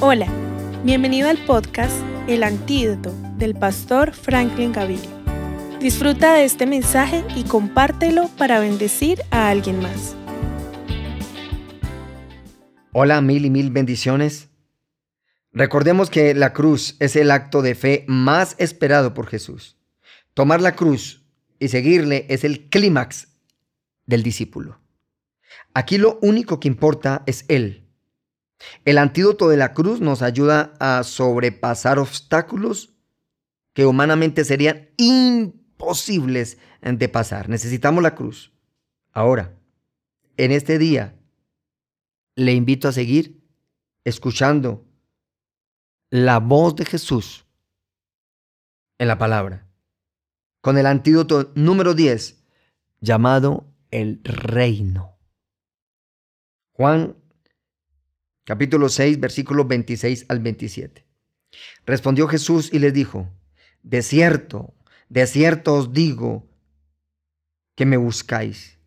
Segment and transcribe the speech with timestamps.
[0.00, 0.26] Hola,
[0.84, 1.94] bienvenido al podcast
[2.26, 5.10] El Antídoto del pastor Franklin Gaviria.
[5.80, 10.16] Disfruta de este mensaje y compártelo para bendecir a alguien más.
[12.92, 14.48] Hola, mil y mil bendiciones.
[15.52, 19.78] Recordemos que la cruz es el acto de fe más esperado por Jesús.
[20.34, 21.24] Tomar la cruz
[21.58, 23.28] y seguirle es el clímax
[24.06, 24.80] del discípulo.
[25.74, 27.81] Aquí lo único que importa es Él
[28.84, 32.94] el antídoto de la cruz nos ayuda a sobrepasar obstáculos
[33.72, 37.48] que humanamente serían imposibles de pasar.
[37.48, 38.52] Necesitamos la cruz.
[39.12, 39.58] Ahora,
[40.36, 41.18] en este día,
[42.34, 43.42] le invito a seguir
[44.04, 44.84] escuchando
[46.10, 47.46] la voz de Jesús
[48.98, 49.66] en la palabra,
[50.60, 52.44] con el antídoto número 10,
[53.00, 55.18] llamado el reino.
[56.72, 57.16] Juan
[58.44, 61.06] capítulo 6, versículos 26 al 27.
[61.86, 63.28] Respondió Jesús y les dijo,
[63.82, 64.74] de cierto,
[65.08, 66.48] de cierto os digo
[67.74, 68.78] que me buscáis.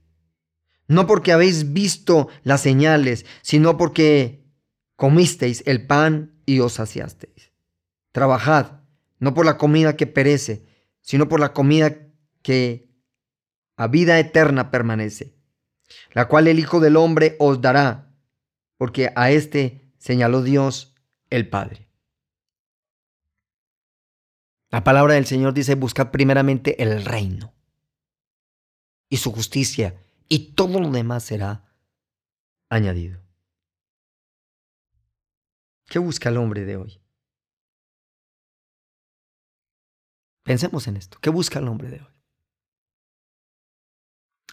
[0.87, 4.45] No porque habéis visto las señales, sino porque
[4.95, 7.51] comisteis el pan y os saciasteis.
[8.11, 8.81] Trabajad,
[9.19, 10.65] no por la comida que perece,
[11.01, 11.97] sino por la comida
[12.41, 12.89] que
[13.77, 15.35] a vida eterna permanece,
[16.13, 18.04] la cual el Hijo del Hombre os dará
[18.77, 20.95] porque a este señaló Dios
[21.29, 21.89] el Padre.
[24.69, 27.53] La palabra del Señor dice, buscad primeramente el reino
[29.09, 31.71] y su justicia, y todo lo demás será
[32.69, 33.21] añadido.
[35.87, 37.01] ¿Qué busca el hombre de hoy?
[40.43, 41.17] Pensemos en esto.
[41.21, 42.13] ¿Qué busca el hombre de hoy?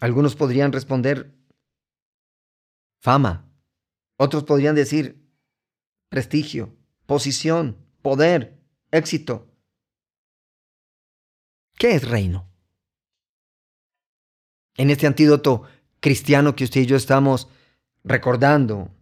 [0.01, 1.35] Algunos podrían responder
[3.01, 3.52] fama,
[4.23, 5.21] otros podrían decir
[6.09, 9.51] prestigio, posición, poder, éxito.
[11.77, 12.49] ¿Qué es reino?
[14.77, 15.65] En este antídoto
[15.99, 17.49] cristiano que usted y yo estamos
[18.05, 18.95] recordando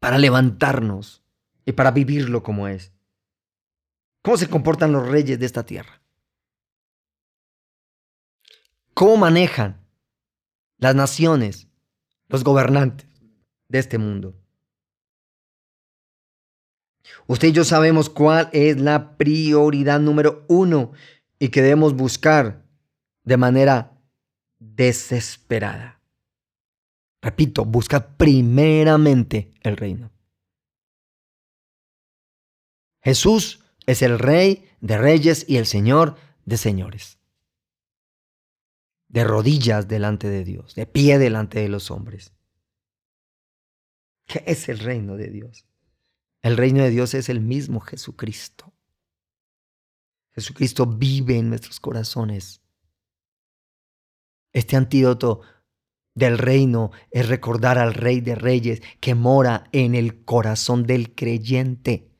[0.00, 1.22] para levantarnos
[1.64, 2.92] y para vivirlo como es.
[4.22, 6.02] ¿Cómo se comportan los reyes de esta tierra?
[8.92, 9.86] ¿Cómo manejan
[10.78, 11.68] las naciones,
[12.26, 13.11] los gobernantes?
[13.72, 14.34] De este mundo.
[17.26, 20.92] Usted y yo sabemos cuál es la prioridad número uno
[21.38, 22.64] y que debemos buscar
[23.24, 23.98] de manera
[24.58, 26.00] desesperada.
[27.22, 30.10] Repito, busca primeramente el reino.
[33.00, 37.18] Jesús es el rey de reyes y el señor de señores.
[39.08, 42.32] De rodillas delante de Dios, de pie delante de los hombres.
[44.32, 45.66] ¿Qué es el reino de Dios?
[46.40, 48.72] El reino de Dios es el mismo Jesucristo.
[50.30, 52.62] Jesucristo vive en nuestros corazones.
[54.54, 55.42] Este antídoto
[56.14, 62.10] del reino es recordar al Rey de Reyes que mora en el corazón del creyente.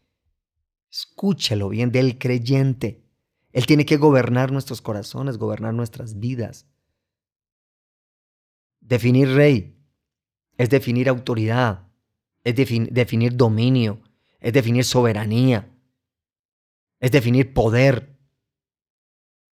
[0.91, 3.07] Escúchalo bien, del creyente.
[3.53, 6.67] Él tiene que gobernar nuestros corazones, gobernar nuestras vidas.
[8.81, 9.79] Definir rey
[10.59, 11.89] es definir autoridad,
[12.45, 14.03] es definir dominio,
[14.41, 15.71] es definir soberanía,
[17.01, 18.17] es definir poder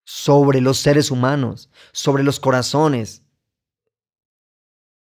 [0.04, 3.24] sobre los seres humanos, sobre los corazones.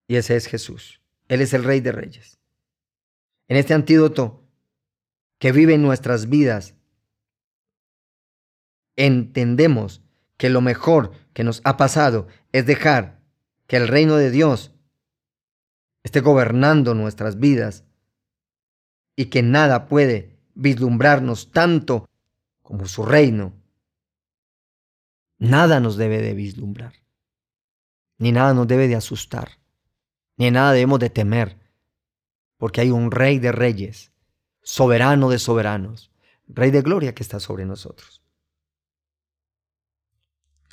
[0.09, 1.01] Y ese es Jesús.
[1.29, 2.39] Él es el Rey de Reyes.
[3.49, 4.43] En este antídoto
[5.39, 6.75] que vive en nuestras vidas,
[8.97, 10.03] entendemos
[10.37, 13.21] que lo mejor que nos ha pasado es dejar
[13.67, 14.74] que el reino de Dios
[16.05, 17.85] esté gobernando nuestras vidas
[19.17, 22.09] y que nada puede vislumbrarnos tanto
[22.63, 23.55] como su reino.
[25.39, 26.95] Nada nos debe de vislumbrar,
[28.19, 29.59] ni nada nos debe de asustar,
[30.37, 31.59] ni nada debemos de temer,
[32.57, 34.13] porque hay un rey de reyes,
[34.63, 36.13] soberano de soberanos,
[36.47, 38.24] rey de gloria que está sobre nosotros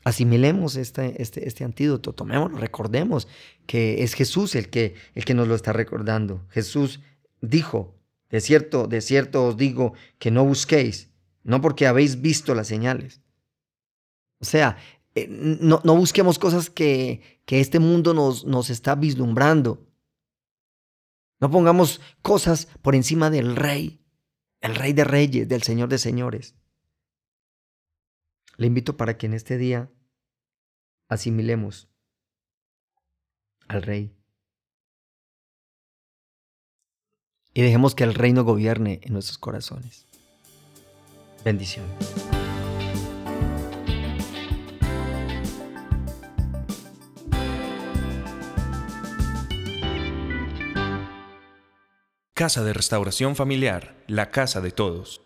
[0.04, 3.28] asimilemos este, este, este antídoto, tomémoslo, recordemos
[3.66, 6.46] que es Jesús el que, el que nos lo está recordando.
[6.50, 7.02] Jesús
[7.42, 7.96] dijo,
[8.30, 11.10] de cierto, de cierto os digo que no busquéis,
[11.44, 13.22] no porque habéis visto las señales.
[14.40, 14.78] O sea,
[15.14, 19.88] eh, no, no busquemos cosas que, que este mundo nos, nos está vislumbrando.
[21.40, 24.02] No pongamos cosas por encima del rey,
[24.62, 26.56] el rey de reyes, del señor de señores.
[28.58, 29.92] Le invito para que en este día
[31.08, 31.90] asimilemos
[33.68, 34.16] al Rey.
[37.54, 40.08] y dejemos que el reino gobierne en nuestros corazones.
[41.44, 41.92] Bendiciones.
[52.34, 55.22] Casa de Restauración Familiar, la casa de todos.